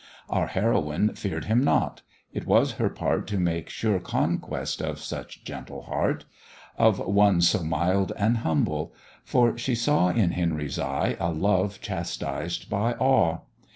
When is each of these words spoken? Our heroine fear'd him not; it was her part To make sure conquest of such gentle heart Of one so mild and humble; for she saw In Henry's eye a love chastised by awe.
Our 0.31 0.47
heroine 0.47 1.13
fear'd 1.13 1.45
him 1.45 1.63
not; 1.63 2.01
it 2.33 2.47
was 2.47 2.71
her 2.81 2.89
part 2.89 3.27
To 3.27 3.37
make 3.37 3.69
sure 3.69 3.99
conquest 3.99 4.81
of 4.81 4.97
such 4.97 5.43
gentle 5.43 5.83
heart 5.83 6.25
Of 6.75 6.97
one 7.05 7.39
so 7.41 7.63
mild 7.63 8.11
and 8.17 8.37
humble; 8.37 8.95
for 9.23 9.55
she 9.59 9.75
saw 9.75 10.09
In 10.09 10.31
Henry's 10.31 10.79
eye 10.79 11.17
a 11.19 11.29
love 11.31 11.81
chastised 11.81 12.67
by 12.67 12.93
awe. 12.93 13.41